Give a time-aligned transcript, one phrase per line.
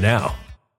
[0.00, 0.34] now.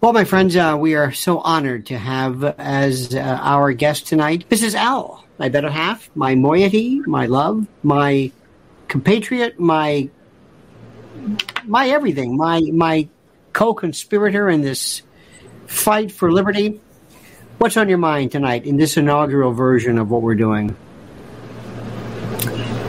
[0.00, 4.48] Well, my friends, uh, we are so honored to have as uh, our guest tonight
[4.48, 4.76] Mrs.
[4.76, 8.30] Al, my better half, my moiety, my love, my
[8.86, 10.08] compatriot, my
[11.64, 13.08] my everything, my my
[13.52, 15.02] co-conspirator in this
[15.66, 16.80] fight for liberty.
[17.58, 20.76] What's on your mind tonight in this inaugural version of what we're doing?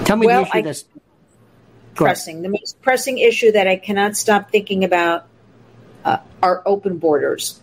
[0.05, 0.85] Tell me well, the issue I, that's
[1.95, 2.43] pressing.
[2.43, 5.25] The most pressing issue that I cannot stop thinking about
[6.05, 7.61] uh, are open borders.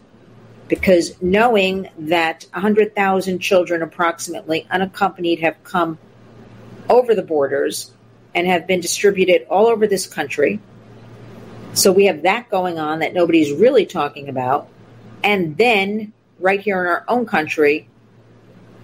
[0.69, 5.99] Because knowing that 100,000 children, approximately unaccompanied, have come
[6.89, 7.93] over the borders
[8.35, 10.61] and have been distributed all over this country.
[11.73, 14.69] So we have that going on that nobody's really talking about.
[15.23, 17.89] And then right here in our own country,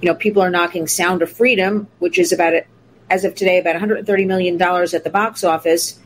[0.01, 2.55] you know, people are knocking Sound of Freedom, which is about,
[3.09, 5.99] as of today, about $130 million at the box office,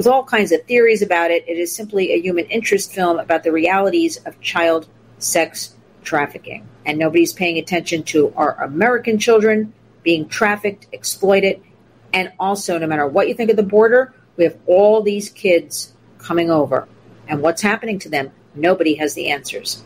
[0.00, 1.46] with all kinds of theories about it.
[1.46, 4.88] It is simply a human interest film about the realities of child
[5.18, 6.66] sex trafficking.
[6.86, 11.62] And nobody's paying attention to our American children being trafficked, exploited,
[12.14, 15.92] and also, no matter what you think of the border, we have all these kids
[16.16, 16.88] coming over.
[17.28, 18.30] And what's happening to them?
[18.54, 19.84] Nobody has the answers.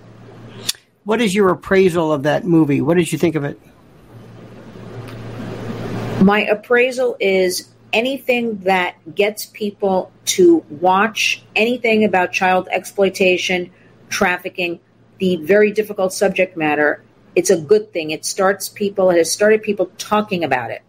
[1.03, 2.81] What is your appraisal of that movie?
[2.81, 3.61] What did you think of it?
[6.23, 13.71] My appraisal is anything that gets people to watch anything about child exploitation,
[14.11, 14.81] trafficking,
[15.19, 17.03] the very difficult subject matter,
[17.37, 18.11] it's a good thing.
[18.11, 20.83] It starts people, it has started people talking about it.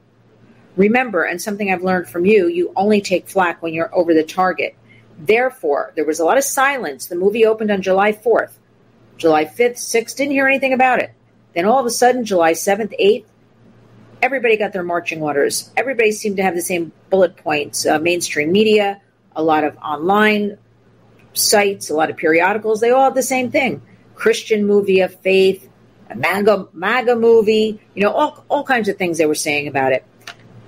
[0.75, 4.24] Remember, and something I've learned from you, you only take flack when you're over the
[4.24, 4.75] target.
[5.18, 7.06] Therefore, there was a lot of silence.
[7.06, 8.52] The movie opened on July 4th.
[9.18, 11.13] July 5th, 6th, didn't hear anything about it.
[11.54, 13.25] Then all of a sudden, July 7th, 8th,
[14.25, 15.69] everybody got their marching orders.
[15.77, 17.86] Everybody seemed to have the same bullet points.
[17.86, 19.00] Uh, mainstream media,
[19.36, 20.57] a lot of online
[21.33, 23.83] sites, a lot of periodicals, they all had the same thing.
[24.16, 25.69] Christian movie of faith,
[26.10, 29.92] a MAGA, MAGA movie, you know, all, all kinds of things they were saying about
[29.92, 30.04] it.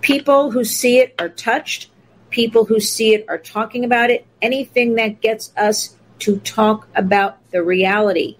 [0.01, 1.89] People who see it are touched.
[2.29, 4.27] People who see it are talking about it.
[4.39, 8.37] Anything that gets us to talk about the reality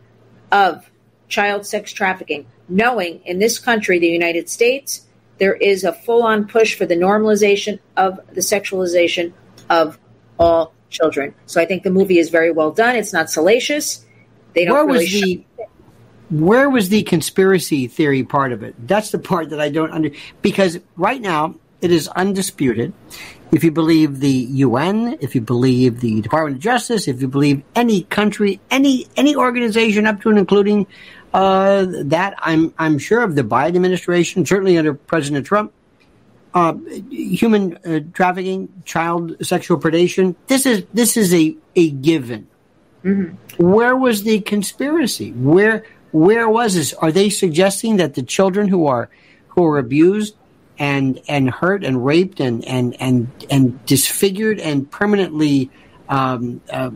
[0.52, 0.92] of
[1.28, 5.07] child sex trafficking, knowing in this country, the United States,
[5.38, 9.34] there is a full on push for the normalization of the sexualization
[9.70, 10.00] of
[10.40, 11.34] all children.
[11.46, 12.96] So I think the movie is very well done.
[12.96, 14.06] It's not salacious.
[14.54, 15.46] They don't where really was the
[16.30, 18.76] where was the conspiracy theory part of it?
[18.88, 20.10] That's the part that I don't under
[20.42, 22.94] because right now it is undisputed.
[23.52, 27.64] If you believe the UN, if you believe the Department of Justice, if you believe
[27.76, 30.88] any country, any any organization up to and including
[31.38, 35.72] uh, that, I'm I'm sure of the Biden administration, certainly under President Trump,
[36.56, 36.74] uh,
[37.12, 40.36] human uh, trafficking, child sexual predation.
[40.48, 42.48] This is this is a a given.
[43.04, 43.64] Mm-hmm.
[43.64, 45.32] Where was the conspiracy?
[45.34, 46.94] Where where was this?
[46.96, 49.12] Are they suggesting that the children who are
[49.50, 50.36] who are abused
[50.80, 55.70] and and hurt and raped and and and and disfigured and permanently
[56.10, 56.90] um, uh,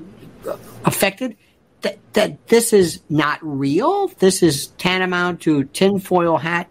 [0.83, 1.37] affected
[1.81, 4.07] that that this is not real?
[4.07, 6.69] This is tantamount to tinfoil hat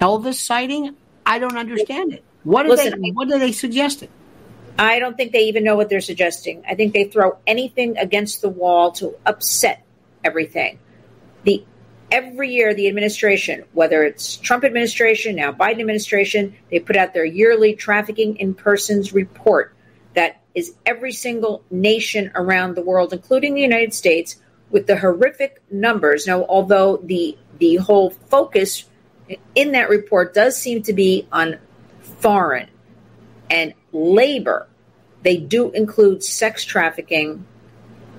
[0.00, 0.94] Elvis sighting?
[1.26, 2.24] I don't understand it.
[2.44, 3.10] What are Listen, they?
[3.10, 4.08] What are they suggesting?
[4.78, 6.62] I don't think they even know what they're suggesting.
[6.68, 9.84] I think they throw anything against the wall to upset
[10.22, 10.78] everything.
[11.42, 11.64] The
[12.10, 17.24] every year the administration, whether it's Trump administration, now Biden administration, they put out their
[17.24, 19.74] yearly trafficking in persons report
[20.58, 24.36] is every single nation around the world, including the United States,
[24.70, 26.26] with the horrific numbers.
[26.26, 28.84] Now, although the the whole focus
[29.54, 31.58] in that report does seem to be on
[32.20, 32.68] foreign
[33.50, 34.68] and labor,
[35.22, 37.44] they do include sex trafficking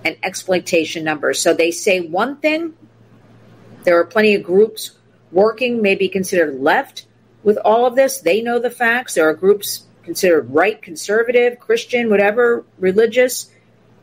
[0.06, 1.40] and exploitation numbers.
[1.40, 2.74] So they say one thing,
[3.84, 4.92] there are plenty of groups
[5.32, 7.06] working, maybe considered left
[7.44, 8.20] with all of this.
[8.20, 9.16] They know the facts.
[9.16, 13.52] There are groups considered right, conservative, Christian, whatever, religious.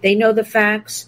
[0.03, 1.07] They know the facts.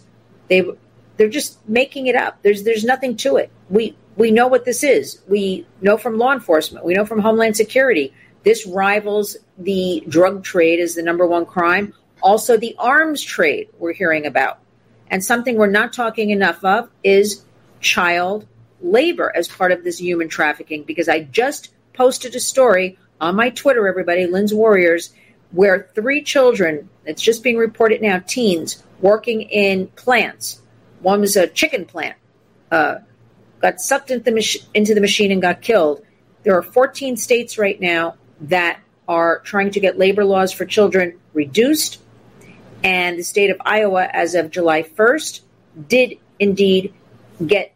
[0.49, 0.69] They
[1.17, 2.43] they're just making it up.
[2.43, 3.49] There's there's nothing to it.
[3.71, 5.23] We we know what this is.
[5.29, 6.85] We know from law enforcement.
[6.85, 8.13] We know from Homeland Security.
[8.43, 11.95] This rivals the drug trade as the number one crime.
[12.21, 14.59] Also, the arms trade we're hearing about.
[15.13, 17.45] And something we're not talking enough of is
[17.79, 18.49] child
[18.81, 20.83] labor as part of this human trafficking.
[20.83, 25.13] Because I just posted a story on my Twitter, everybody, Lynn's Warriors,
[25.51, 30.61] where three children, it's just being reported now, teens, working in plants.
[31.01, 32.17] One was a chicken plant,
[32.71, 32.97] uh,
[33.61, 36.03] got sucked into the, mach- into the machine and got killed.
[36.43, 41.19] There are 14 states right now that are trying to get labor laws for children
[41.33, 42.01] reduced.
[42.85, 45.41] And the state of Iowa, as of July 1st,
[45.89, 46.95] did indeed
[47.45, 47.75] get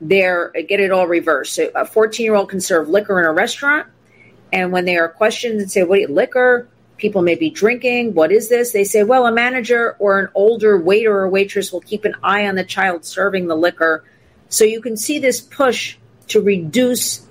[0.00, 1.54] their get it all reversed.
[1.54, 3.86] So a 14 year old can serve liquor in a restaurant,
[4.52, 8.14] and when they are questioned and say, "What you, liquor?" People may be drinking.
[8.14, 8.72] What is this?
[8.72, 12.46] They say, "Well, a manager or an older waiter or waitress will keep an eye
[12.46, 14.04] on the child serving the liquor."
[14.48, 15.96] So you can see this push
[16.28, 17.26] to reduce.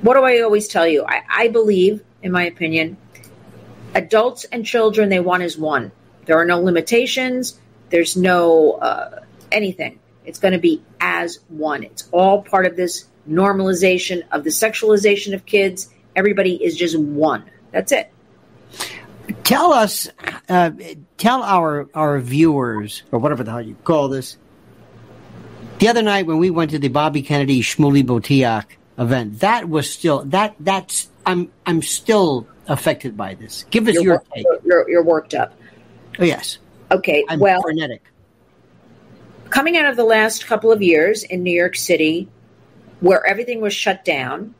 [0.00, 1.04] What do I always tell you?
[1.06, 2.96] I, I believe, in my opinion,
[3.94, 5.92] adults and children they want is one.
[6.26, 7.58] There are no limitations.
[7.90, 9.20] There's no uh,
[9.52, 9.98] anything.
[10.24, 11.82] It's going to be as one.
[11.82, 15.88] It's all part of this normalization of the sexualization of kids.
[16.16, 17.44] Everybody is just one.
[17.72, 18.10] That's it.
[19.42, 20.08] Tell us,
[20.48, 20.70] uh,
[21.16, 24.36] tell our our viewers or whatever the hell you call this.
[25.78, 28.64] The other night when we went to the Bobby Kennedy Shmuley Boteach
[28.98, 33.64] event, that was still that that's I'm I'm still affected by this.
[33.70, 34.46] Give us you're your take.
[34.64, 35.54] You're, you're worked up.
[36.18, 36.58] Oh yes.
[36.90, 37.24] Okay.
[37.28, 38.02] I'm well, frenetic.
[39.50, 42.28] coming out of the last couple of years in New York City,
[43.00, 44.54] where everything was shut down,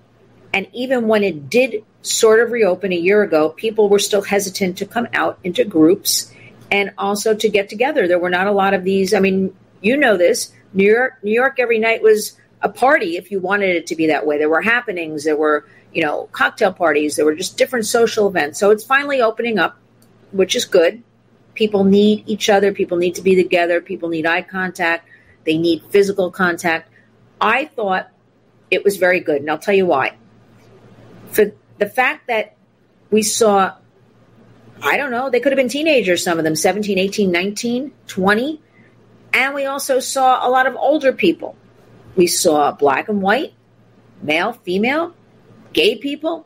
[0.54, 4.78] and even when it did sort of reopen a year ago, people were still hesitant
[4.78, 6.32] to come out into groups
[6.70, 8.06] and also to get together.
[8.06, 9.12] There were not a lot of these.
[9.14, 10.52] I mean, you know this.
[10.73, 14.06] New York, New York, every night was a party if you wanted it to be
[14.06, 14.38] that way.
[14.38, 15.25] There were happenings.
[15.25, 17.16] There were you know cocktail parties.
[17.16, 18.61] There were just different social events.
[18.61, 19.76] So it's finally opening up,
[20.30, 21.02] which is good.
[21.54, 22.73] People need each other.
[22.73, 23.80] People need to be together.
[23.80, 25.08] People need eye contact.
[25.44, 26.90] They need physical contact.
[27.40, 28.08] I thought
[28.70, 30.16] it was very good, and I'll tell you why.
[31.35, 32.57] For the fact that
[33.11, 33.75] we saw
[34.83, 38.61] I don't know, they could have been teenagers, some of them 17, 18, 19, 20.
[39.33, 41.57] And we also saw a lot of older people.
[42.17, 43.55] We saw black and white,
[44.21, 45.14] male, female,
[45.73, 46.45] gay people.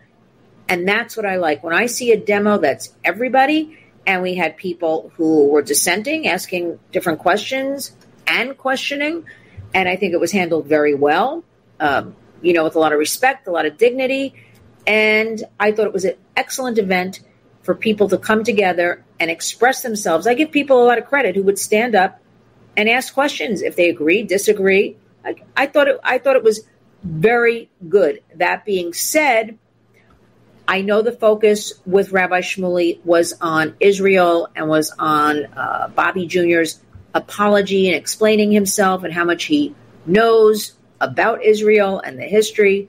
[0.68, 1.64] And that's what I like.
[1.64, 3.76] When I see a demo that's everybody,
[4.07, 7.95] and we had people who were dissenting, asking different questions
[8.26, 9.25] and questioning.
[9.75, 11.45] And I think it was handled very well,
[11.80, 14.35] um, you know, with a lot of respect, a lot of dignity.
[14.88, 17.21] And I thought it was an excellent event
[17.62, 20.26] for people to come together and express themselves.
[20.26, 22.21] I give people a lot of credit who would stand up
[22.75, 24.97] and ask questions if they agree, disagree.
[25.25, 26.66] I, I thought it, I thought it was
[27.04, 28.23] very good.
[28.37, 29.59] That being said,
[30.66, 36.26] I know the focus with Rabbi Shmuley was on Israel and was on uh, Bobby
[36.26, 36.80] Jr.'s
[37.14, 39.75] apology and explaining himself and how much he
[40.07, 42.88] knows about Israel and the history.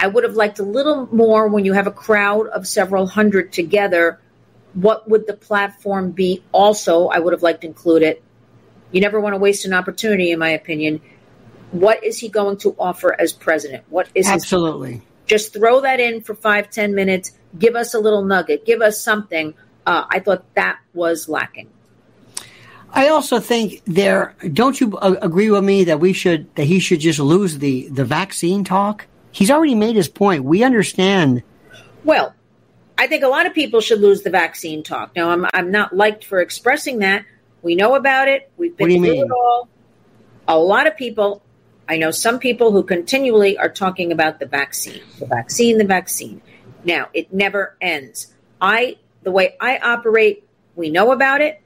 [0.00, 3.52] I would have liked a little more when you have a crowd of several hundred
[3.52, 4.20] together.
[4.74, 6.42] What would the platform be?
[6.52, 8.22] Also, I would have liked to include it.
[8.92, 11.00] You never want to waste an opportunity, in my opinion.
[11.72, 13.84] What is he going to offer as president?
[13.88, 14.92] What is absolutely?
[14.92, 17.32] His, just throw that in for five, ten minutes.
[17.58, 18.64] Give us a little nugget.
[18.64, 19.54] Give us something.
[19.84, 21.68] Uh, I thought that was lacking.
[22.90, 24.34] I also think there.
[24.52, 28.04] Don't you agree with me that we should that he should just lose the the
[28.04, 29.06] vaccine talk?
[29.32, 30.44] He's already made his point.
[30.44, 31.42] We understand.
[32.04, 32.34] Well,
[32.96, 35.14] I think a lot of people should lose the vaccine talk.
[35.14, 37.24] Now, I'm I'm not liked for expressing that.
[37.62, 38.50] We know about it.
[38.56, 39.24] We've been through mean?
[39.24, 39.68] it all.
[40.46, 41.42] A lot of people.
[41.90, 46.42] I know some people who continually are talking about the vaccine, the vaccine, the vaccine.
[46.84, 48.34] Now, it never ends.
[48.60, 51.62] I the way I operate, we know about it.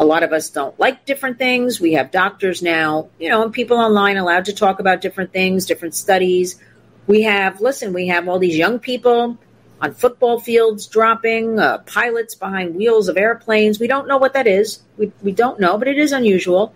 [0.00, 1.80] A lot of us don't like different things.
[1.80, 5.66] We have doctors now, you know, and people online allowed to talk about different things,
[5.66, 6.60] different studies.
[7.06, 9.38] We have, listen, we have all these young people
[9.80, 13.80] on football fields dropping, uh, pilots behind wheels of airplanes.
[13.80, 14.80] We don't know what that is.
[14.96, 16.74] We, we don't know, but it is unusual.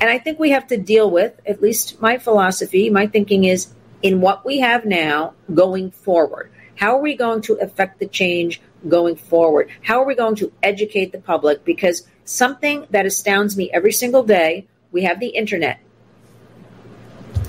[0.00, 3.72] And I think we have to deal with, at least my philosophy, my thinking is
[4.02, 6.50] in what we have now going forward.
[6.74, 9.70] How are we going to affect the change going forward?
[9.82, 11.64] How are we going to educate the public?
[11.64, 15.80] Because something that astounds me every single day we have the internet.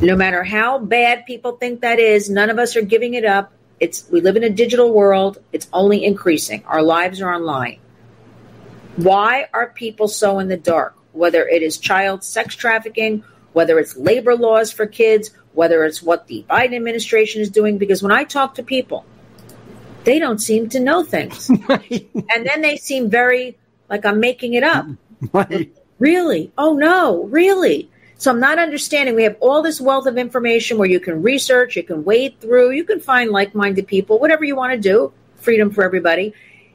[0.02, 3.54] No matter how bad people think that is, none of us are giving it up.
[3.80, 5.40] It's we live in a digital world.
[5.52, 6.64] It's only increasing.
[6.66, 7.80] Our lives are online.
[8.96, 10.96] Why are people so in the dark?
[11.12, 16.28] Whether it is child sex trafficking, whether it's labor laws for kids, whether it's what
[16.28, 19.06] the Biden administration is doing because when I talk to people,
[20.04, 21.50] they don't seem to know things.
[21.70, 23.58] and then they seem very
[23.94, 24.88] like I'm making it up.
[25.32, 25.74] Right.
[26.00, 26.52] Really?
[26.58, 27.90] Oh no, really?
[28.18, 29.16] So I'm not understanding.
[29.16, 32.72] We have all this wealth of information where you can research, you can wade through,
[32.72, 36.34] you can find like minded people, whatever you want to do, freedom for everybody.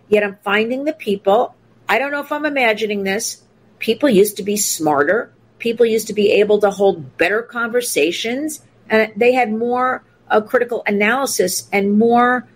[0.09, 1.55] Yet I'm finding the people,
[1.91, 3.43] I don't know if I'm imagining this,
[3.81, 9.13] people used to be smarter, people used to be able to hold better conversations, and
[9.15, 12.49] they had more uh, critical analysis and more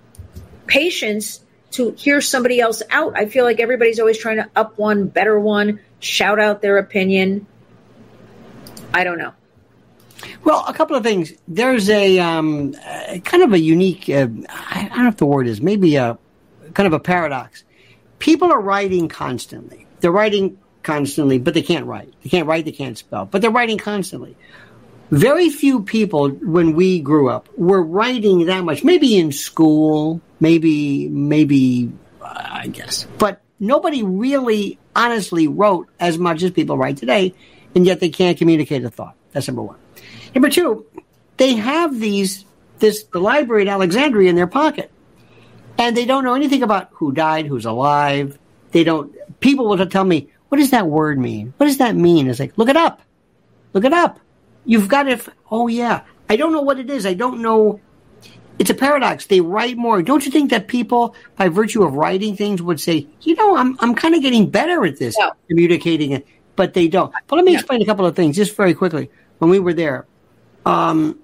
[0.67, 1.42] patience
[1.73, 3.17] to hear somebody else out.
[3.17, 7.47] I feel like everybody's always trying to up one, better one, shout out their opinion.
[8.95, 9.33] I don't know.
[10.45, 11.33] Well, a couple of things.
[11.49, 12.75] There's a um,
[13.25, 16.19] kind of a unique, uh, I don't know if the word is, maybe a
[16.75, 17.65] kind of a paradox.
[18.19, 19.87] People are writing constantly.
[20.01, 22.13] They're writing constantly, but they can't write.
[22.23, 24.37] They can't write, they can't spell, but they're writing constantly.
[25.11, 28.83] Very few people, when we grew up, were writing that much.
[28.83, 33.07] Maybe in school, maybe, maybe, uh, I guess.
[33.17, 37.35] But nobody really honestly wrote as much as people write today,
[37.77, 39.15] and yet they can't communicate a thought.
[39.31, 39.79] That's number one.
[40.35, 40.85] Number two,
[41.37, 42.45] they have these,
[42.81, 44.91] this, the library at Alexandria in their pocket.
[45.79, 48.37] And they don't know anything about who died, who's alive.
[48.73, 51.55] They don't, people will tell me, what does that word mean?
[51.57, 52.29] What does that mean?
[52.29, 53.01] It's like, look it up.
[53.73, 54.19] Look it up.
[54.67, 55.27] You've got it.
[55.51, 56.03] Oh, yeah.
[56.29, 57.07] I don't know what it is.
[57.07, 57.81] I don't know
[58.59, 59.27] it's a paradox.
[59.27, 60.03] They write more.
[60.03, 63.77] Don't you think that people, by virtue of writing things, would say, you know, I'm
[63.81, 65.33] I'm kind of getting better at this No.
[65.49, 67.13] communicating it, but they don't.
[67.27, 67.59] But let me Yeah.
[67.59, 69.11] explain a couple of things just very quickly.
[69.39, 70.07] When we were there,
[70.65, 71.19] um,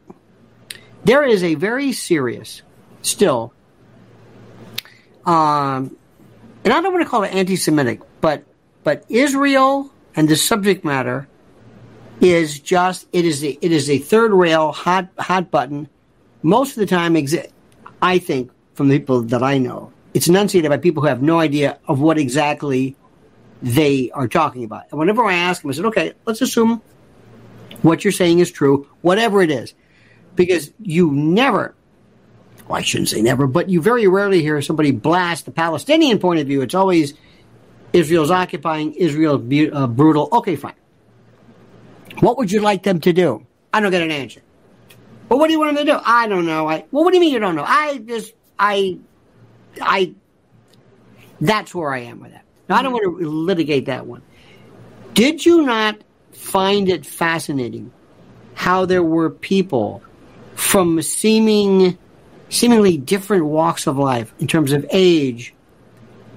[1.04, 2.62] there is a very serious,
[3.02, 3.52] still,
[5.24, 5.96] um,
[6.64, 8.44] and I don't want to call it anti-Semitic, but
[8.84, 11.28] but Israel and the subject matter
[12.20, 15.88] is just it is a it is a third rail hot hot button.
[16.48, 17.50] Most of the time, exi-
[18.00, 21.38] I think from the people that I know, it's enunciated by people who have no
[21.38, 22.96] idea of what exactly
[23.60, 24.84] they are talking about.
[24.90, 26.80] And whenever I ask them, I said, "Okay, let's assume
[27.82, 29.74] what you're saying is true, whatever it is,"
[30.36, 31.74] because you never.
[32.66, 36.40] Well, I shouldn't say never, but you very rarely hear somebody blast the Palestinian point
[36.40, 36.62] of view.
[36.62, 37.12] It's always
[37.92, 40.30] Israel's occupying, Israel's bu- uh, brutal.
[40.32, 40.80] Okay, fine.
[42.20, 43.44] What would you like them to do?
[43.70, 44.40] I don't get an answer.
[45.28, 45.98] Well, what do you want them to do?
[46.04, 46.68] I don't know.
[46.68, 47.64] I well, what do you mean you don't know?
[47.66, 48.98] I just I
[49.80, 50.14] I
[51.40, 52.44] that's where I am with that.
[52.68, 54.22] Now, I don't want to litigate that one.
[55.14, 55.98] Did you not
[56.32, 57.92] find it fascinating
[58.54, 60.02] how there were people
[60.54, 61.96] from seeming
[62.50, 65.54] seemingly different walks of life in terms of age,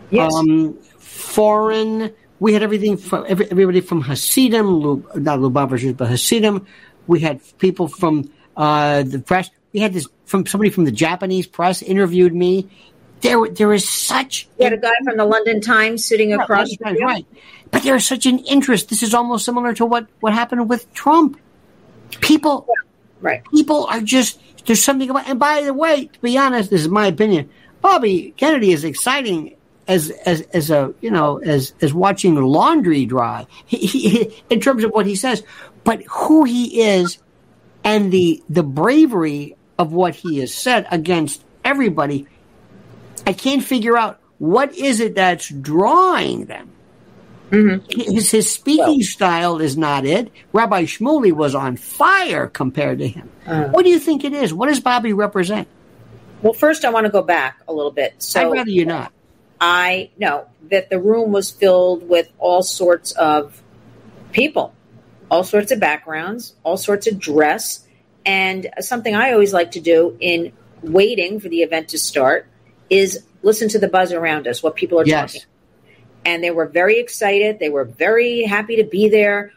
[0.09, 0.33] Yes.
[0.33, 2.11] um, foreign.
[2.39, 4.81] We had everything from every, everybody from Hasidim,
[5.15, 6.65] not Lubavitchers, but Hasidim.
[7.07, 9.49] We had people from uh, the press.
[9.73, 12.69] We had this from somebody from the Japanese press interviewed me.
[13.21, 16.97] There, there is such You had a guy from the London Times sitting across right,
[16.97, 17.25] from right.
[17.69, 18.89] But there's such an interest.
[18.89, 21.39] This is almost similar to what what happened with Trump.
[22.19, 22.67] People,
[23.21, 23.43] Right.
[23.53, 25.27] people are just there's something about.
[25.27, 27.49] And by the way, to be honest, this is my opinion.
[27.81, 29.55] Bobby Kennedy is exciting
[29.87, 34.83] as as as a you know as as watching laundry dry he, he, in terms
[34.83, 35.43] of what he says,
[35.83, 37.17] but who he is
[37.83, 42.27] and the the bravery of what he has said against everybody.
[43.25, 46.71] I can't figure out what is it that's drawing them.
[47.51, 48.11] Mm-hmm.
[48.13, 50.31] His, his speaking style is not it.
[50.53, 53.29] Rabbi Shmuley was on fire compared to him.
[53.45, 53.65] Uh.
[53.65, 54.53] what do you think it is?
[54.53, 55.67] What does Bobby represent?
[56.41, 58.15] Well, first, I want to go back a little bit.
[58.19, 59.11] So I'd rather you not.
[59.59, 63.61] I know that the room was filled with all sorts of
[64.31, 64.73] people,
[65.31, 67.87] all sorts of backgrounds, all sorts of dress.
[68.25, 70.51] And something I always like to do in
[70.83, 72.47] waiting for the event to start
[72.89, 75.33] is listen to the buzz around us, what people are Yes.
[75.33, 75.47] talking.
[76.25, 77.59] And they were very excited.
[77.59, 79.53] They were very happy to be there.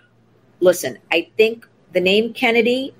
[0.61, 2.95] Listen, I think the name Kennedy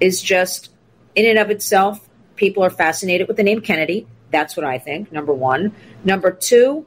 [0.00, 0.70] is just
[1.14, 4.06] in and of itself, people are fascinated with the name Kennedy.
[4.30, 5.72] That's what I think, number one.
[6.04, 6.86] Number two,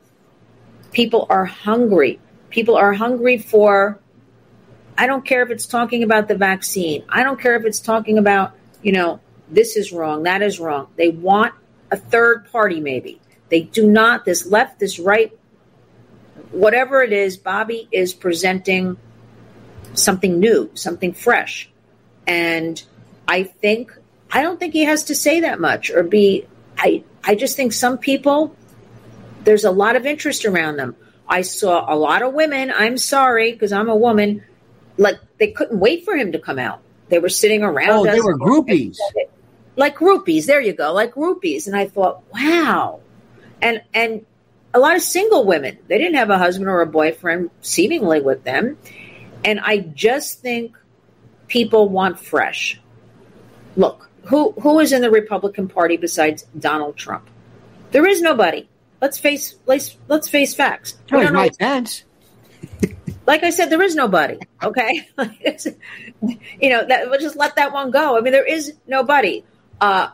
[0.91, 2.19] people are hungry.
[2.49, 3.99] People are hungry for,
[4.97, 7.03] I don't care if it's talking about the vaccine.
[7.09, 10.87] I don't care if it's talking about, you know, this is wrong, that is wrong.
[10.95, 11.53] They want
[11.91, 13.19] a third party, maybe.
[13.49, 15.37] They do not, this left, this right,
[16.51, 18.97] whatever it is, Bobby is presenting
[19.93, 21.69] something new, something fresh.
[22.27, 22.81] And
[23.27, 23.91] I think
[24.31, 27.73] I don't think he has to say that much or be I I just think
[27.73, 28.55] some people
[29.43, 30.95] there's a lot of interest around them.
[31.27, 34.43] I saw a lot of women, I'm sorry because I'm a woman,
[35.01, 36.81] like they couldn't wait for him to come out.
[37.09, 38.97] They were sitting around Oh, they were groupies.
[39.75, 41.67] Like groupies, there you go, like groupies.
[41.67, 43.01] And I thought, wow.
[43.61, 44.25] And and
[44.73, 45.77] a lot of single women.
[45.87, 48.77] They didn't have a husband or a boyfriend seemingly with them.
[49.43, 50.77] And I just think
[51.47, 52.79] people want fresh.
[53.75, 57.27] Look, who who is in the Republican Party besides Donald Trump?
[57.91, 58.69] There is nobody.
[59.01, 60.97] Let's face let's let's face facts.
[61.07, 62.03] Don't Mike Pence.
[63.25, 64.39] like I said, there is nobody.
[64.63, 65.07] Okay,
[66.59, 67.09] you know that.
[67.09, 68.17] We'll just let that one go.
[68.17, 69.43] I mean, there is nobody.
[69.79, 70.09] Uh,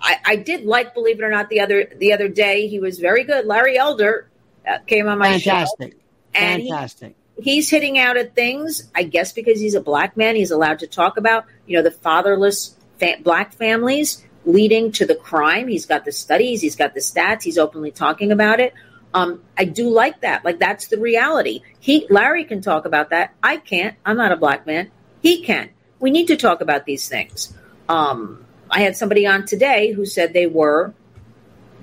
[0.00, 2.98] I, I did like, believe it or not, the other the other day he was
[2.98, 3.46] very good.
[3.46, 4.28] Larry Elder
[4.66, 5.50] uh, came on my show.
[5.50, 5.96] Fantastic.
[6.34, 7.14] And he- Fantastic.
[7.38, 10.36] he's hitting out at things, I guess, because he's a black man.
[10.36, 15.14] He's allowed to talk about, you know, the fatherless fa- black families leading to the
[15.14, 15.68] crime.
[15.68, 18.72] He's got the studies, he's got the stats, he's openly talking about it.
[19.12, 20.44] Um, I do like that.
[20.44, 21.62] Like that's the reality.
[21.80, 23.34] He, Larry, can talk about that.
[23.42, 23.96] I can't.
[24.04, 24.90] I'm not a black man.
[25.20, 25.70] He can.
[25.98, 27.52] We need to talk about these things.
[27.88, 30.94] Um, I had somebody on today who said they were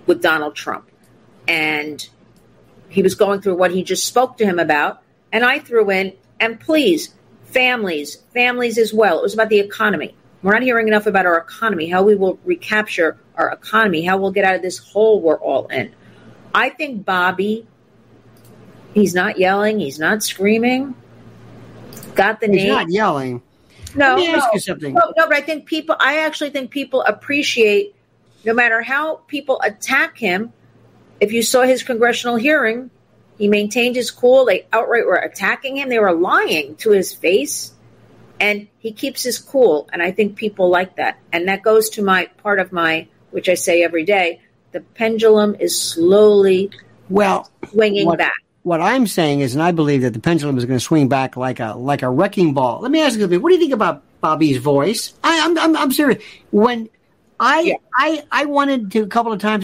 [0.06, 0.90] with Donald Trump,
[1.48, 2.08] and
[2.90, 6.14] he was going through what he just spoke to him about, and I threw in,
[6.40, 7.14] and please,
[7.44, 9.20] families, families as well.
[9.20, 10.16] It was about the economy.
[10.42, 14.32] We're not hearing enough about our economy, how we will recapture our economy, how we'll
[14.32, 15.94] get out of this hole we're all in.
[16.58, 17.68] I think Bobby,
[18.96, 20.96] he's not yelling, he's not screaming.
[22.16, 22.70] Got the He's name.
[22.70, 23.44] not yelling.
[23.96, 24.94] no, Let me ask you something.
[24.96, 25.96] No, no, but I think people.
[26.00, 27.96] I actually think people appreciate
[28.44, 30.52] no matter how people attack him,
[31.20, 32.90] if you saw his congressional hearing,
[33.38, 34.46] he maintained his cool.
[34.46, 35.90] They outright were attacking him.
[35.90, 37.74] They were lying to his face.
[38.40, 39.88] And he keeps his cool.
[39.94, 41.20] And I think people like that.
[41.32, 45.56] And that goes to my part of my, which I say every day, the pendulum
[45.60, 46.70] is slowly
[47.10, 48.34] well swinging what, back.
[48.64, 51.38] What I'm saying is, and I believe that the pendulum is going to swing back
[51.38, 52.82] like a like a wrecking ball.
[52.82, 53.42] Let me ask you something.
[53.42, 55.14] What do you think about Bobby's voice?
[55.24, 56.24] I, am I'm, I'm, I'm serious.
[56.52, 56.90] When
[57.40, 57.76] I yeah.
[57.96, 59.64] I I wanted to a couple of times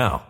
[0.00, 0.29] now.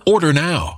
[0.05, 0.77] Order now.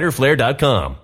[0.00, 0.96] fighterflare.com.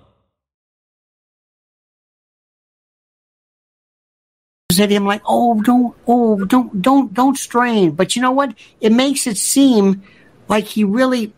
[4.71, 7.91] Said him like, oh, don't, oh, don't, don't, don't strain.
[7.91, 8.53] But you know what?
[8.79, 10.03] It makes it seem
[10.47, 11.33] like he really.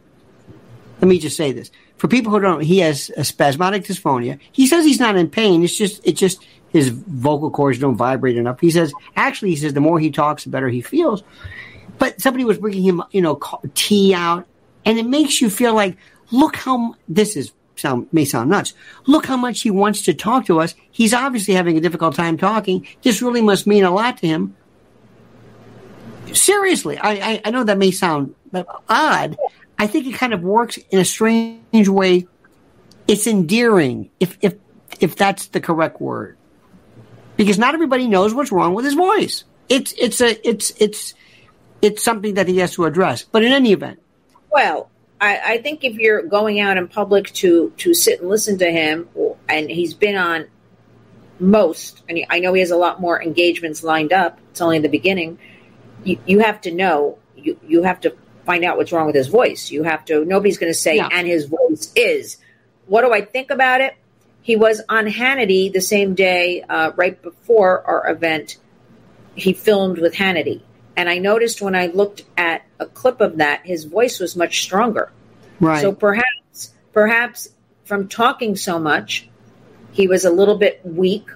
[0.99, 2.61] Let me just say this for people who don't.
[2.61, 4.39] He has a spasmodic dysphonia.
[4.51, 5.63] He says he's not in pain.
[5.63, 8.59] It's just, it's just his vocal cords don't vibrate enough.
[8.59, 11.23] He says, actually, he says the more he talks, the better he feels.
[11.97, 13.39] But somebody was bringing him, you know,
[13.73, 14.45] tea out,
[14.85, 15.95] and it makes you feel like,
[16.31, 18.73] look how this is sound may sound nuts.
[19.07, 20.75] Look how much he wants to talk to us.
[20.91, 22.87] He's obviously having a difficult time talking.
[23.01, 24.55] This really must mean a lot to him.
[26.33, 29.37] Seriously, I, I, I know that may sound uh, odd.
[29.79, 32.27] I think it kind of works in a strange way.
[33.07, 34.55] It's endearing, if if
[34.99, 36.37] if that's the correct word,
[37.37, 39.45] because not everybody knows what's wrong with his voice.
[39.67, 41.15] It's it's a it's it's
[41.81, 43.23] it's something that he has to address.
[43.23, 43.99] But in any event,
[44.51, 48.57] well, I, I think if you're going out in public to to sit and listen
[48.59, 49.09] to him,
[49.47, 50.47] and he's been on
[51.39, 54.39] most, and I know he has a lot more engagements lined up.
[54.51, 55.39] It's only the beginning.
[56.03, 57.19] You, you have to know.
[57.35, 59.71] You you have to find out what's wrong with his voice.
[59.71, 60.25] You have to.
[60.25, 61.09] Nobody's going to say, yeah.
[61.11, 62.37] and his voice is.
[62.87, 63.95] What do I think about it?
[64.49, 68.57] he was on Hannity the same day, uh, right before our event.
[69.35, 70.61] He filmed with Hannity.
[70.99, 74.61] And I noticed when I looked at a clip of that, his voice was much
[74.63, 75.13] stronger.
[75.61, 75.79] Right.
[75.79, 77.47] So perhaps, perhaps
[77.85, 79.29] from talking so much,
[79.93, 81.29] he was a little bit weak.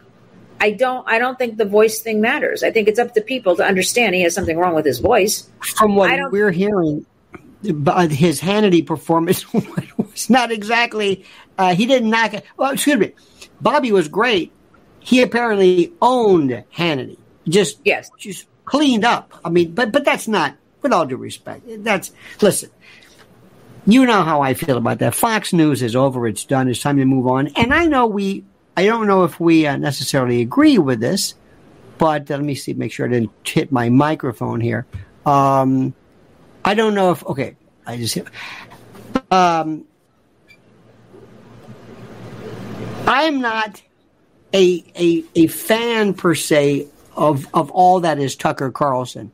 [0.60, 1.08] I don't.
[1.08, 2.62] I don't think the voice thing matters.
[2.62, 5.49] I think it's up to people to understand he has something wrong with his voice.
[5.78, 7.06] From what we're hearing,
[7.63, 11.23] but his Hannity performance was not exactly.
[11.58, 12.43] Uh, he didn't knock it.
[12.58, 13.13] Well, excuse me.
[13.62, 14.52] Bobby was great.
[14.99, 17.17] He apparently owned Hannity.
[17.47, 19.34] Just yes, just cleaned up.
[19.43, 20.56] I mean, but but that's not.
[20.82, 22.69] With all due respect, that's listen.
[23.86, 25.15] You know how I feel about that.
[25.15, 26.28] Fox News is over.
[26.28, 26.67] It's done.
[26.69, 27.47] It's time to move on.
[27.56, 28.43] And I know we.
[28.76, 31.36] I don't know if we uh, necessarily agree with this,
[31.97, 32.73] but uh, let me see.
[32.73, 34.86] Make sure I didn't hit my microphone here.
[35.26, 35.93] Um,
[36.65, 37.56] I don't know if okay.
[37.86, 38.17] I just
[39.32, 39.86] um,
[43.08, 43.82] I'm not
[44.54, 49.32] a, a a fan per se of of all that is Tucker Carlson,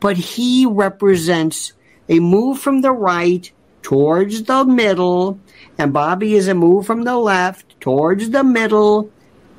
[0.00, 1.72] but he represents
[2.08, 3.50] a move from the right
[3.82, 5.38] towards the middle,
[5.78, 9.10] and Bobby is a move from the left towards the middle,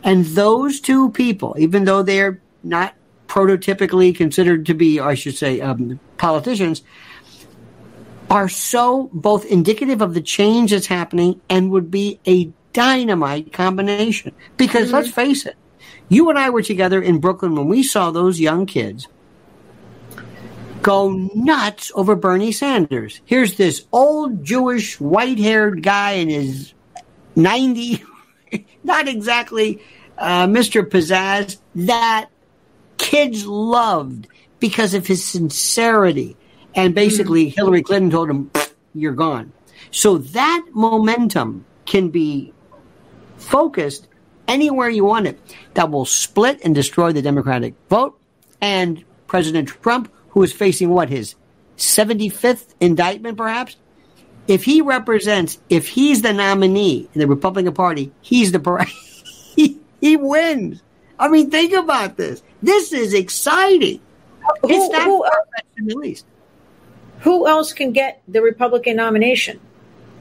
[0.03, 2.95] and those two people, even though they're not
[3.27, 6.83] prototypically considered to be, I should say, um, politicians,
[8.29, 14.33] are so both indicative of the change that's happening and would be a dynamite combination.
[14.57, 14.95] Because mm-hmm.
[14.95, 15.55] let's face it,
[16.11, 19.07] you and I were together in Brooklyn when we saw those young kids
[20.81, 23.21] go nuts over Bernie Sanders.
[23.23, 26.73] Here's this old Jewish white haired guy in his
[27.35, 28.03] 90,
[28.83, 29.81] not exactly
[30.17, 30.83] uh, Mr.
[30.83, 32.29] Pizzazz, that
[32.97, 34.27] kids loved
[34.59, 36.35] because of his sincerity
[36.75, 37.55] and basically, mm-hmm.
[37.55, 38.51] Hillary Clinton told him,
[38.93, 39.53] you're gone.
[39.91, 42.53] So that momentum can be
[43.37, 44.07] focused
[44.47, 45.39] anywhere you want it.
[45.73, 48.19] That will split and destroy the Democratic vote.
[48.59, 51.35] And President Trump, who is facing what, his
[51.77, 53.75] 75th indictment, perhaps?
[54.47, 58.85] If he represents, if he's the nominee in the Republican Party, he's the,
[59.55, 60.81] he, he wins.
[61.19, 62.41] I mean, think about this.
[62.61, 64.01] This is exciting.
[64.61, 65.23] Who, it's not who,
[65.77, 66.25] in the least
[67.21, 69.59] who else can get the Republican nomination?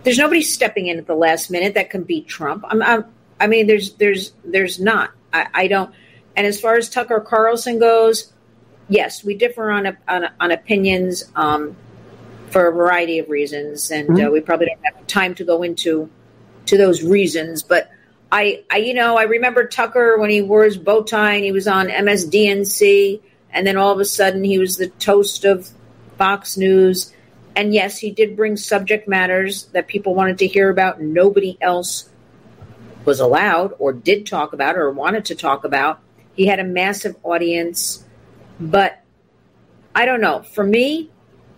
[0.03, 2.65] There's nobody stepping in at the last minute that can beat Trump.
[2.67, 3.05] I'm, I'm,
[3.41, 5.11] i mean, there's there's there's not.
[5.33, 5.93] I, I, don't.
[6.37, 8.33] And as far as Tucker Carlson goes,
[8.89, 11.77] yes, we differ on on, on opinions um,
[12.51, 14.27] for a variety of reasons, and mm-hmm.
[14.27, 16.11] uh, we probably don't have time to go into
[16.67, 17.63] to those reasons.
[17.63, 17.91] But
[18.31, 21.53] I, I, you know, I remember Tucker when he wore his bow tie and he
[21.53, 25.69] was on MSDNC, and then all of a sudden he was the toast of
[26.19, 27.13] Fox News.
[27.57, 31.57] And yes, he did bring subject matters that people wanted to hear about, and nobody
[31.61, 32.10] else
[33.05, 36.01] was allowed or did talk about or wanted to talk about.
[36.35, 38.05] He had a massive audience,
[38.59, 39.03] but
[39.95, 40.43] I don't know.
[40.43, 41.11] For me,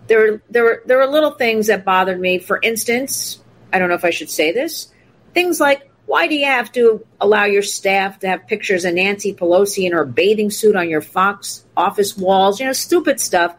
[0.07, 2.39] there there there are little things that bothered me.
[2.39, 4.91] For instance, I don't know if I should say this.
[5.33, 9.33] Things like why do you have to allow your staff to have pictures of Nancy
[9.33, 12.59] Pelosi in her bathing suit on your Fox office walls?
[12.59, 13.55] You know, stupid stuff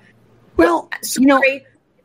[0.57, 1.43] well, you know,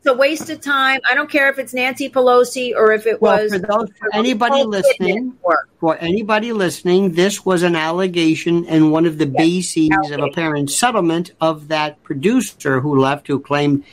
[0.00, 0.98] it's a waste of time.
[1.08, 4.14] I don't care if it's Nancy Pelosi or if it well, was for, those, for
[4.14, 5.36] anybody listening.
[5.78, 10.20] For anybody listening, this was an allegation and one of the yes, bases allegation.
[10.20, 13.84] of apparent settlement of that producer who left, who claimed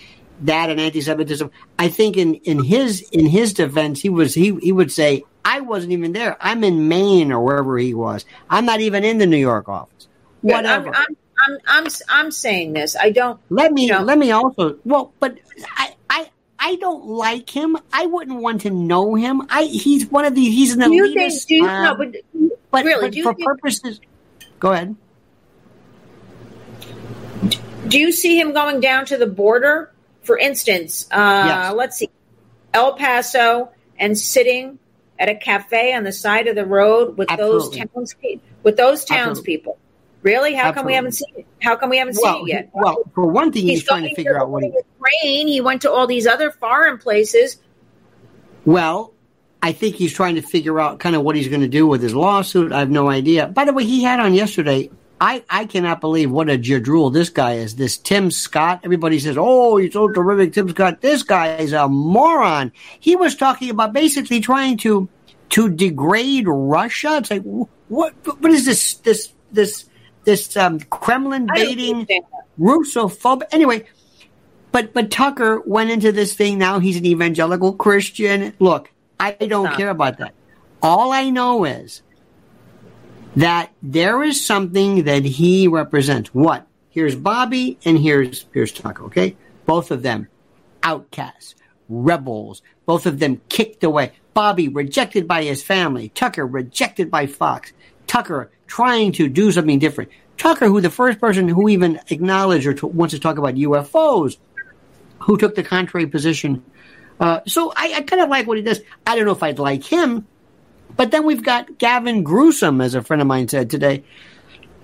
[0.42, 1.52] that and anti-Semitism.
[1.78, 5.60] I think in, in his in his defense, he was he he would say, "I
[5.60, 6.38] wasn't even there.
[6.40, 8.24] I'm in Maine or wherever he was.
[8.50, 10.08] I'm not even in the New York office.
[10.40, 12.96] Whatever." I'm, I'm, I'm I'm I'm saying this.
[12.96, 13.40] I don't.
[13.50, 14.78] Let me you know, let me also.
[14.86, 15.38] Well, but
[15.76, 15.96] I
[16.68, 17.78] I don't like him.
[17.94, 19.42] I wouldn't want to know him.
[19.50, 20.54] I he's one of these.
[20.54, 21.46] He's an do you elitist.
[21.46, 22.16] Think, do you, um, no, but,
[22.72, 24.02] but really, but for think, purposes.
[24.60, 24.94] Go ahead.
[27.88, 29.94] Do you see him going down to the border?
[30.24, 31.74] For instance, uh, yes.
[31.74, 32.10] let's see,
[32.74, 34.78] El Paso, and sitting
[35.18, 37.80] at a cafe on the side of the road with Absolutely.
[37.80, 38.16] those towns
[38.64, 39.80] with those townspeople
[40.28, 40.54] Really?
[40.54, 40.76] How Absolutely.
[40.76, 41.48] come we haven't seen it?
[41.62, 42.70] How come we haven't well, seen it yet?
[42.74, 44.74] Well, for one thing, he's, he's trying to figure out what he.
[44.74, 45.48] Ukraine.
[45.48, 47.58] He went to all these other foreign places.
[48.66, 49.14] Well,
[49.64, 52.02] I think he's trying to figure out kind of what he's going to do with
[52.02, 52.74] his lawsuit.
[52.74, 53.48] I have no idea.
[53.48, 54.90] By the way, he had on yesterday.
[55.20, 57.76] I, I cannot believe what a jadrul this guy is.
[57.76, 58.82] This Tim Scott.
[58.84, 62.74] Everybody says, "Oh, he's so terrific, Tim Scott." This guy is a moron.
[63.00, 65.08] He was talking about basically trying to
[65.52, 67.18] to degrade Russia.
[67.18, 67.44] It's like
[67.88, 68.14] what?
[68.26, 68.96] What is this?
[68.96, 69.86] This this
[70.28, 72.06] this um, Kremlin baiting
[72.60, 73.44] Russophobe.
[73.52, 73.86] Anyway,
[74.74, 76.58] but but Tucker went into this thing.
[76.58, 78.54] Now he's an evangelical Christian.
[78.60, 80.34] Look, I don't care about that.
[80.84, 82.02] All I know is
[83.38, 86.34] that there is something that he represents.
[86.34, 86.68] What?
[86.90, 89.06] Here's Bobby and here's here's Tucker.
[89.06, 90.28] Okay, both of them
[90.84, 91.56] outcasts,
[91.88, 92.62] rebels.
[92.86, 94.12] Both of them kicked away.
[94.34, 96.10] Bobby rejected by his family.
[96.10, 97.72] Tucker rejected by Fox.
[98.08, 100.10] Tucker trying to do something different.
[100.38, 104.38] Tucker, who the first person who even acknowledged or to, wants to talk about UFOs,
[105.20, 106.64] who took the contrary position.
[107.20, 108.82] Uh, so I, I kind of like what he does.
[109.06, 110.28] I don't know if I'd like him,
[110.96, 114.04] but then we've got Gavin Gruesome, as a friend of mine said today.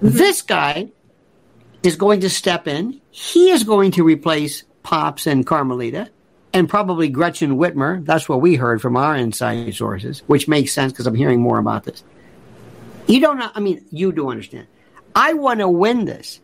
[0.02, 0.18] Mm-hmm.
[0.18, 0.92] This guy
[1.84, 3.00] is going to step in.
[3.12, 6.10] He is going to replace Pops and Carmelita
[6.54, 8.04] and probably Gretchen Whitmer.
[8.06, 11.60] That's what we heard from our inside sources, which makes sense because I'm hearing more
[11.60, 12.04] about this.
[13.08, 14.68] You don't know, I mean, you do understand.
[15.16, 16.40] I want to win this.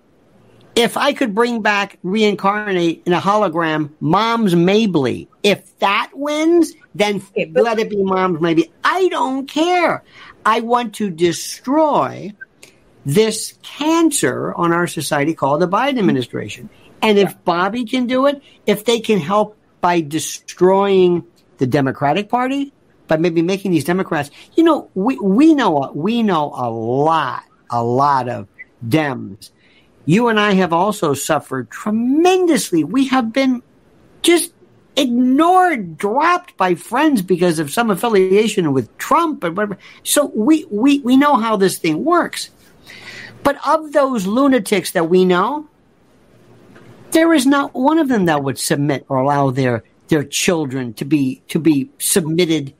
[0.75, 7.21] If I could bring back, reincarnate in a hologram, Moms Mabley, if that wins, then
[7.53, 8.71] let it be Moms Mabley.
[8.83, 10.03] I don't care.
[10.45, 12.33] I want to destroy
[13.05, 16.69] this cancer on our society called the Biden administration.
[17.01, 21.25] And if Bobby can do it, if they can help by destroying
[21.57, 22.73] the Democratic Party,
[23.09, 27.83] by maybe making these Democrats, you know, we, we know, we know a lot, a
[27.83, 28.47] lot of
[28.87, 29.49] Dems.
[30.05, 32.85] You and I have also suffered tremendously.
[32.85, 33.61] We have been
[34.21, 34.53] just
[34.95, 39.77] ignored, dropped by friends because of some affiliation with Trump and whatever.
[40.03, 42.49] So we, we, we know how this thing works.
[43.43, 45.67] But of those lunatics that we know,
[47.11, 51.05] there is not one of them that would submit or allow their their children to
[51.05, 52.73] be to be submitted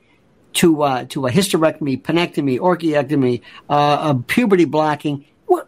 [0.54, 5.24] to uh, to a hysterectomy, penectomy, orchiectomy, uh, puberty blocking.
[5.46, 5.66] Where,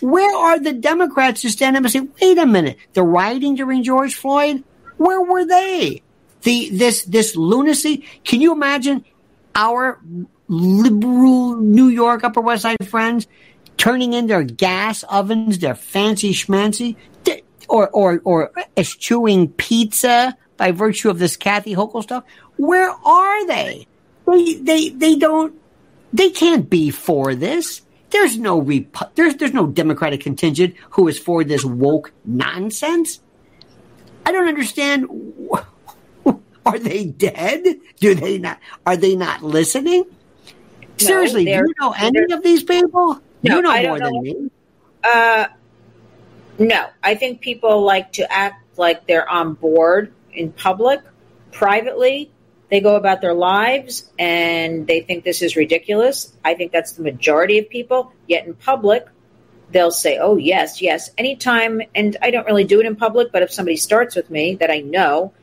[0.00, 2.78] where, are the Democrats to stand up and say, "Wait a minute"?
[2.94, 4.64] The rioting during George Floyd,
[4.96, 6.02] where were they?
[6.42, 8.04] The this this lunacy.
[8.24, 9.04] Can you imagine
[9.54, 10.00] our
[10.48, 13.26] liberal New York Upper West Side friends
[13.76, 16.96] turning in their gas ovens, their fancy schmancy,
[17.68, 22.24] or or or eschewing pizza by virtue of this Kathy Hochul stuff?
[22.56, 23.86] Where are they?
[24.26, 25.54] They they they don't.
[26.12, 27.82] They can't be for this.
[28.10, 33.20] There's no Repu- there's there's no Democratic contingent who is for this woke nonsense.
[34.24, 35.06] I don't understand.
[36.66, 37.64] Are they dead?
[38.00, 38.58] Do they not?
[38.86, 40.04] Are they not listening?
[40.04, 43.20] No, Seriously, do you know any of these people?
[43.42, 44.10] No, you know more know.
[44.10, 44.50] than me.
[45.02, 45.46] Uh,
[46.58, 51.00] no, I think people like to act like they're on board in public.
[51.50, 52.30] Privately,
[52.70, 56.32] they go about their lives and they think this is ridiculous.
[56.44, 58.12] I think that's the majority of people.
[58.26, 59.06] Yet in public,
[59.70, 61.10] they'll say, oh, yes, yes.
[61.18, 64.54] Anytime, and I don't really do it in public, but if somebody starts with me
[64.56, 65.34] that I know,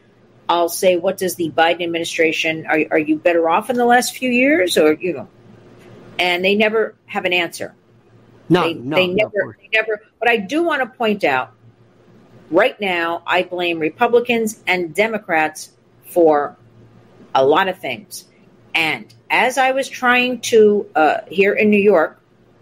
[0.49, 4.17] I'll say, what does the Biden administration, are, are you better off in the last
[4.17, 4.77] few years?
[4.77, 5.27] Or, you know,
[6.19, 7.73] and they never have an answer.
[8.49, 10.01] No, they, no, they never, no, they never.
[10.19, 11.53] But I do want to point out,
[12.49, 15.71] right now, I blame Republicans and Democrats
[16.03, 16.57] for
[17.33, 18.25] a lot of things.
[18.73, 22.19] And as I was trying to uh, here in New York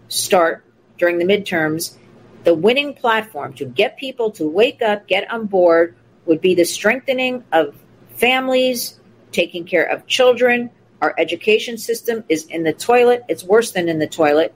[0.08, 0.64] start
[0.98, 1.96] during the midterms,
[2.44, 5.94] the winning platform to get people to wake up, get on board,
[6.26, 7.74] would be the strengthening of
[8.14, 8.98] families,
[9.32, 10.70] taking care of children.
[11.00, 13.22] Our education system is in the toilet.
[13.28, 14.54] It's worse than in the toilet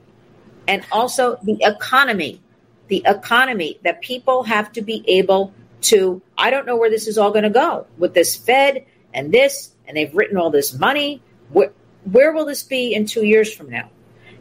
[0.67, 2.41] and also the economy.
[2.87, 6.21] The economy that people have to be able to.
[6.37, 9.71] I don't know where this is all going to go with this Fed and this,
[9.87, 11.21] and they've written all this money.
[11.49, 11.71] Where,
[12.03, 13.89] where will this be in two years from now?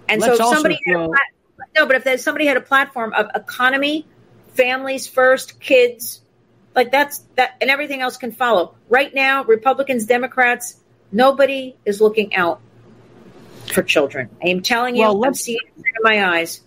[0.08, 1.08] And Let's so, if somebody had a,
[1.74, 4.06] no, but if somebody had a platform of economy,
[4.54, 6.20] families first, kids,
[6.74, 8.74] like that's that, and everything else can follow.
[8.88, 10.76] Right now, Republicans, Democrats,
[11.12, 12.60] nobody is looking out
[13.72, 14.28] for children.
[14.42, 16.60] I am telling you, well, I'm seeing it in my eyes.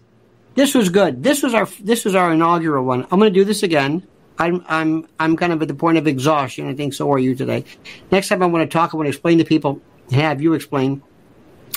[0.56, 1.24] This was good.
[1.24, 3.04] This was our this was our inaugural one.
[3.12, 4.08] I'm going to do this again.
[4.38, 6.68] I'm I'm I'm kind of at the point of exhaustion.
[6.68, 7.66] I think so are you today.
[8.12, 11.02] Next time I want to talk, I want to explain to people, have you explain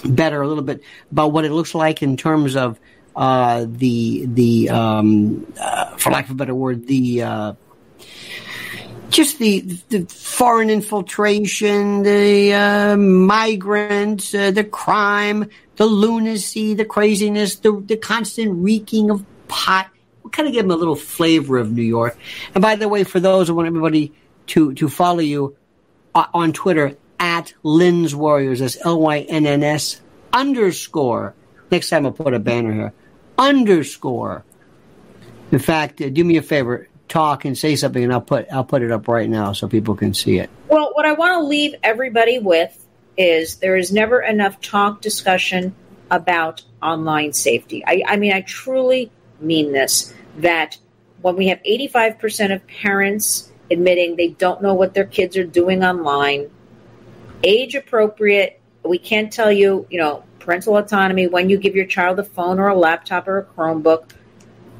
[0.04, 2.78] better a little bit about what it looks like in terms of
[3.16, 7.52] uh, the the um, uh, for lack of a better word the uh,
[9.10, 17.56] just the the foreign infiltration, the uh, migrants, uh, the crime, the lunacy, the craziness,
[17.56, 19.88] the the constant reeking of pot.
[20.32, 22.16] Kind of give them a little flavor of New York.
[22.54, 24.12] And by the way, for those who want everybody
[24.48, 25.56] to to follow you
[26.14, 30.00] uh, on Twitter at Lynn's Warriors, that's L Y N N S
[30.32, 31.34] underscore.
[31.70, 32.92] Next time I'll put a banner here.
[33.38, 34.44] Underscore.
[35.52, 38.64] In fact, uh, do me a favor talk and say something, and I'll put I'll
[38.64, 40.48] put it up right now so people can see it.
[40.68, 42.76] Well, what I want to leave everybody with
[43.16, 45.74] is there is never enough talk, discussion,
[46.10, 47.84] about online safety.
[47.86, 49.10] I, I mean, I truly
[49.40, 50.78] mean this that
[51.22, 55.84] when we have 85% of parents admitting they don't know what their kids are doing
[55.84, 56.50] online,
[57.44, 62.18] age appropriate, we can't tell you, you know, parental autonomy when you give your child
[62.18, 64.10] a phone or a laptop or a Chromebook.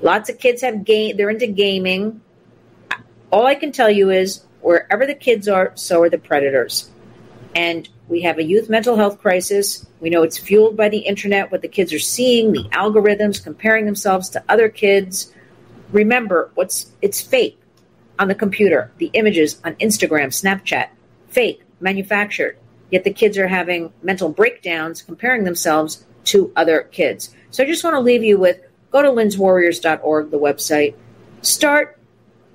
[0.01, 2.23] Lots of kids have game, they're into gaming.
[3.31, 6.91] All I can tell you is wherever the kids are, so are the predators.
[7.55, 9.87] And we have a youth mental health crisis.
[10.01, 13.87] We know it's fueled by the internet, what the kids are seeing, the algorithms, comparing
[13.87, 15.33] themselves to other kids.
[15.93, 17.59] Remember, what's it's fake
[18.19, 20.89] on the computer, the images on Instagram, Snapchat,
[21.29, 22.59] fake, manufactured.
[22.91, 27.33] Yet the kids are having mental breakdowns comparing themselves to other kids.
[27.53, 30.95] So I just want to leave you with go to lynnswarriors.org, the website.
[31.43, 31.97] Start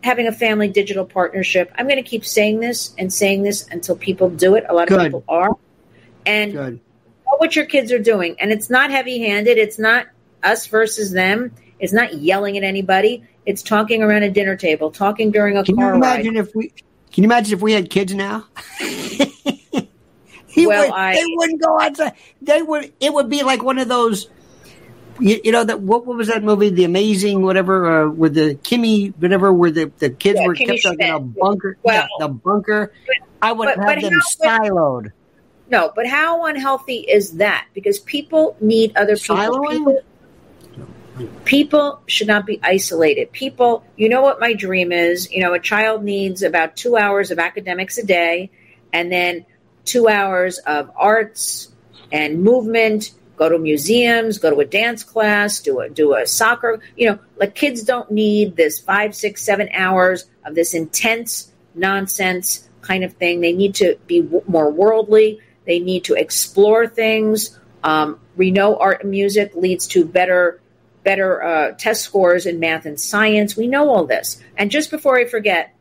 [0.05, 1.71] having a family digital partnership.
[1.75, 4.63] I'm going to keep saying this and saying this until people do it.
[4.69, 5.49] A lot of people are.
[6.25, 6.73] And Good.
[6.75, 8.35] know what your kids are doing.
[8.39, 9.57] And it's not heavy handed.
[9.57, 10.05] It's not
[10.43, 11.51] us versus them.
[11.79, 13.23] It's not yelling at anybody.
[13.47, 16.47] It's talking around a dinner table, talking during a can car you imagine ride.
[16.47, 16.69] if we
[17.11, 18.47] can you imagine if we had kids now?
[18.81, 19.87] well,
[20.55, 22.13] would, I, they wouldn't go outside.
[22.41, 22.93] They would.
[22.99, 24.29] It would be like one of those
[25.19, 28.55] you, you, know that what, what was that movie, The Amazing whatever, uh, with the
[28.55, 31.77] Kimmy whatever, where the, the kids yeah, were Kimmy kept in a bunker.
[31.83, 32.91] Well, yeah, the bunker.
[33.07, 35.11] But, I would but, have but them how, siloed.
[35.69, 37.67] No, but how unhealthy is that?
[37.73, 39.67] Because people need other people.
[39.69, 40.01] people.
[41.45, 43.31] People should not be isolated.
[43.31, 45.31] People, you know what my dream is?
[45.31, 48.51] You know, a child needs about two hours of academics a day,
[48.91, 49.45] and then
[49.85, 51.71] two hours of arts
[52.11, 56.79] and movement go to museums, go to a dance class, do a do a soccer.
[56.95, 62.67] You know, like kids don't need this five, six, seven hours of this intense nonsense
[62.81, 63.41] kind of thing.
[63.41, 65.39] They need to be w- more worldly.
[65.65, 67.57] They need to explore things.
[67.83, 70.59] Um, we know art and music leads to better
[71.03, 73.55] better uh, test scores in math and science.
[73.55, 74.41] We know all this.
[74.57, 75.75] And just before I forget,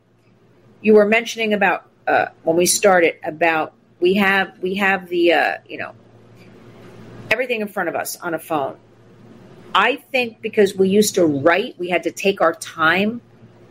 [0.81, 5.57] you were mentioning about uh, when we started about we have we have the uh,
[5.67, 5.93] you know
[7.31, 8.77] everything in front of us on a phone.
[9.73, 13.21] I think because we used to write, we had to take our time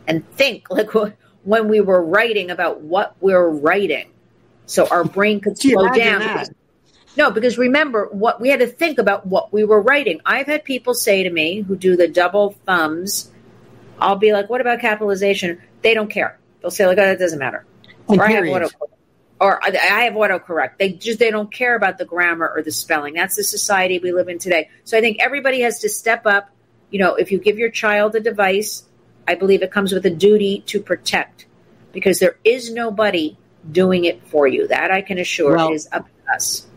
[0.07, 0.89] and think like
[1.43, 4.11] when we were writing about what we're writing.
[4.65, 6.21] So our brain could slow down.
[6.21, 6.51] Because,
[7.17, 10.21] no, because remember what we had to think about what we were writing.
[10.25, 13.31] I've had people say to me who do the double thumbs,
[13.99, 15.61] I'll be like, what about capitalization?
[15.81, 16.37] They don't care.
[16.61, 17.65] They'll say, like, oh, that doesn't matter.
[18.07, 18.69] or I have auto
[19.39, 20.77] or I have autocorrect.
[20.77, 23.13] They just they don't care about the grammar or the spelling.
[23.13, 24.69] That's the society we live in today.
[24.83, 26.49] So I think everybody has to step up.
[26.89, 28.83] You know, if you give your child a device,
[29.27, 31.47] I believe it comes with a duty to protect
[31.91, 33.37] because there is nobody
[33.69, 34.67] doing it for you.
[34.67, 36.67] That I can assure well, is up to us.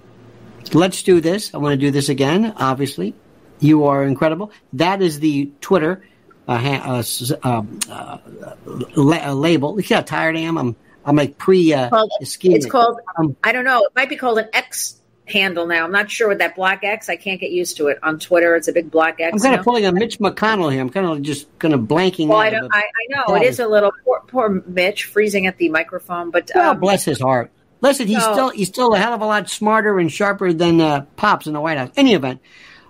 [0.72, 1.54] Let's do this.
[1.54, 2.54] I want to do this again.
[2.56, 3.14] Obviously,
[3.60, 4.50] you are incredible.
[4.72, 6.02] That is the Twitter
[6.48, 7.02] uh, uh,
[7.42, 8.18] um, uh,
[8.66, 9.76] uh, label.
[9.76, 10.58] Look how tired I am.
[10.58, 10.76] I'm
[11.08, 11.88] I'm like pre uh,
[12.20, 13.00] It's called.
[13.16, 13.78] Um, I don't know.
[13.78, 15.84] It might be called an X handle now.
[15.84, 17.08] I'm not sure what that black X.
[17.08, 18.54] I can't get used to it on Twitter.
[18.56, 19.32] It's a big black X.
[19.32, 20.82] I'm kind of pulling a Mitch McConnell here.
[20.82, 22.28] I'm kind of just kind of blanking.
[22.28, 25.56] Well, I, don't, I, I know it is a little poor, poor, Mitch freezing at
[25.56, 27.50] the microphone, but well, um, bless his heart.
[27.80, 31.06] Listen, he's still he's still a hell of a lot smarter and sharper than uh,
[31.16, 31.90] pops in the White House.
[31.96, 32.42] Any event,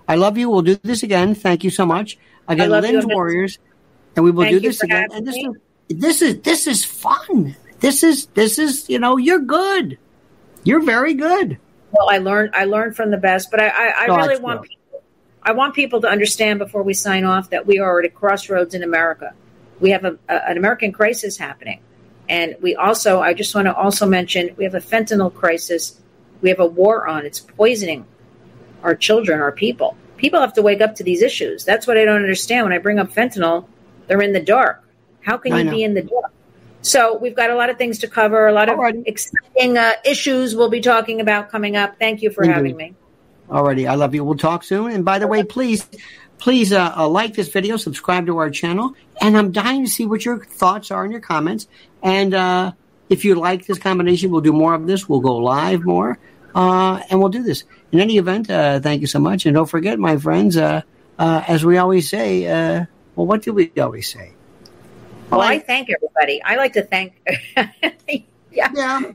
[0.09, 0.51] I love you.
[0.51, 1.35] We'll do this again.
[1.35, 2.19] Thank you so much.
[2.49, 3.59] Again, Lynn's Warriors,
[4.17, 5.09] and we will Thank do this again.
[5.13, 5.47] And this is
[5.89, 9.99] this is this is fun this is this is you know you're good.
[10.65, 11.59] You're very good.
[11.93, 15.03] Well i learned i learned from the best but i i, I really want people,
[15.43, 18.75] i want people to understand before we sign off that we are at a crossroads
[18.75, 19.33] in america.
[19.81, 21.81] We have a, a, an american crisis happening.
[22.29, 25.99] And we also i just want to also mention we have a fentanyl crisis.
[26.43, 28.05] We have a war on it's poisoning
[28.83, 29.97] our children our people.
[30.19, 31.65] People have to wake up to these issues.
[31.65, 32.65] That's what i don't understand.
[32.65, 33.67] When i bring up fentanyl
[34.09, 34.85] they're in the dark.
[35.23, 36.33] How can you be in the dark
[36.89, 39.03] so we've got a lot of things to cover, a lot of Alrighty.
[39.07, 41.99] exciting uh, issues we'll be talking about coming up.
[41.99, 42.55] Thank you for Indeed.
[42.55, 42.95] having me.
[43.49, 44.25] Alrighty, I love you.
[44.25, 44.91] We'll talk soon.
[44.93, 45.89] And by the way, please,
[46.39, 50.07] please uh, uh, like this video, subscribe to our channel, and I'm dying to see
[50.07, 51.67] what your thoughts are in your comments.
[52.03, 52.73] And uh,
[53.09, 55.09] if you like this combination, we'll do more of this.
[55.09, 56.19] We'll go live more,
[56.55, 57.65] uh, and we'll do this.
[57.93, 60.59] In any event, uh, thank you so much, and don't forget, my friends,
[61.19, 62.87] as we always say,
[63.17, 64.33] well, what do we always say?
[65.31, 66.43] Well, I thank everybody.
[66.43, 67.15] I like to thank.
[68.51, 68.71] yeah.
[68.75, 69.13] yeah.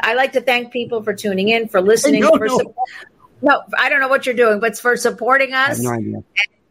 [0.00, 2.74] I like to thank people for tuning in, for listening, no, for no.
[3.42, 5.80] No, I don't know what you're doing, but for supporting us.
[5.80, 6.24] no idea.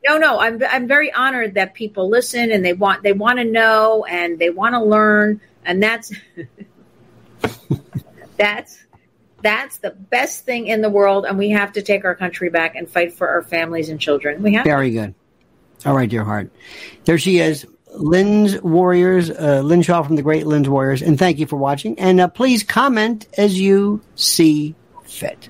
[0.06, 3.46] no, no, I'm I'm very honored that people listen and they want they want to
[3.46, 6.12] know and they want to learn, and that's
[8.38, 8.86] that's
[9.46, 12.76] That's the best thing in the world, and we have to take our country back
[12.76, 14.42] and fight for our families and children.
[14.42, 14.64] We have.
[14.64, 15.14] Very good.
[15.86, 16.50] All right, dear heart.
[17.04, 17.68] There she is,
[17.98, 21.98] Lynn's Warriors, uh, Shaw from the Great Lynn's Warriors, and thank you for watching.
[22.00, 24.76] And uh, please comment as you see
[25.06, 25.50] fit.